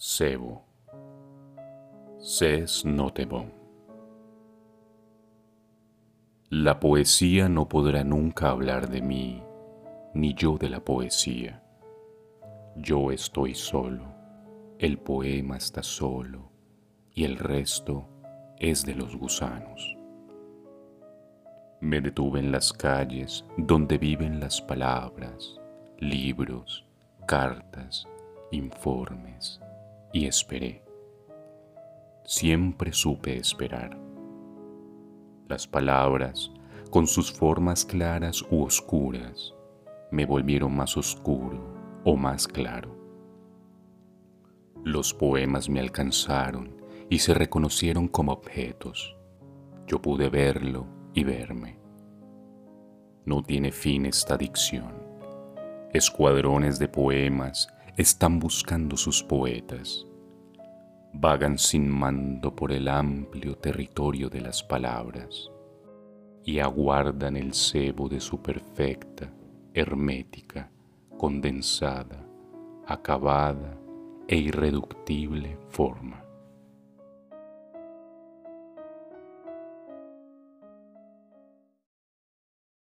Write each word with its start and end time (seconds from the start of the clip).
Sebo. 0.00 0.62
Ces 2.20 2.84
Notebon. 2.84 3.52
La 6.50 6.78
poesía 6.78 7.48
no 7.48 7.68
podrá 7.68 8.04
nunca 8.04 8.50
hablar 8.50 8.88
de 8.88 9.02
mí, 9.02 9.42
ni 10.14 10.34
yo 10.34 10.56
de 10.56 10.68
la 10.68 10.78
poesía. 10.78 11.64
Yo 12.76 13.10
estoy 13.10 13.56
solo, 13.56 14.04
el 14.78 14.98
poema 14.98 15.56
está 15.56 15.82
solo, 15.82 16.52
y 17.12 17.24
el 17.24 17.36
resto 17.36 18.06
es 18.56 18.86
de 18.86 18.94
los 18.94 19.16
gusanos. 19.16 19.96
Me 21.80 22.00
detuve 22.00 22.38
en 22.38 22.52
las 22.52 22.72
calles 22.72 23.44
donde 23.56 23.98
viven 23.98 24.38
las 24.38 24.62
palabras, 24.62 25.60
libros, 25.98 26.86
cartas, 27.26 28.06
informes 28.52 29.60
y 30.12 30.26
esperé. 30.26 30.82
Siempre 32.24 32.92
supe 32.92 33.36
esperar. 33.36 33.98
Las 35.48 35.66
palabras, 35.66 36.50
con 36.90 37.06
sus 37.06 37.32
formas 37.32 37.84
claras 37.84 38.42
u 38.50 38.62
oscuras, 38.62 39.54
me 40.10 40.26
volvieron 40.26 40.74
más 40.74 40.96
oscuro 40.96 41.74
o 42.04 42.16
más 42.16 42.46
claro. 42.46 42.96
Los 44.84 45.12
poemas 45.12 45.68
me 45.68 45.80
alcanzaron 45.80 46.76
y 47.10 47.18
se 47.18 47.34
reconocieron 47.34 48.08
como 48.08 48.32
objetos. 48.32 49.16
Yo 49.86 50.00
pude 50.00 50.28
verlo 50.28 50.86
y 51.14 51.24
verme. 51.24 51.78
No 53.24 53.42
tiene 53.42 53.72
fin 53.72 54.06
esta 54.06 54.36
dicción. 54.36 54.94
Escuadrones 55.92 56.78
de 56.78 56.88
poemas 56.88 57.68
están 57.98 58.38
buscando 58.38 58.96
sus 58.96 59.24
poetas. 59.24 60.06
Vagan 61.12 61.58
sin 61.58 61.90
mando 61.90 62.54
por 62.54 62.70
el 62.70 62.86
amplio 62.86 63.56
territorio 63.56 64.30
de 64.30 64.40
las 64.40 64.62
palabras 64.62 65.50
y 66.44 66.60
aguardan 66.60 67.36
el 67.36 67.52
cebo 67.54 68.08
de 68.08 68.20
su 68.20 68.40
perfecta, 68.40 69.32
hermética, 69.74 70.70
condensada, 71.18 72.24
acabada 72.86 73.76
e 74.28 74.36
irreductible 74.36 75.58
forma. 75.68 76.27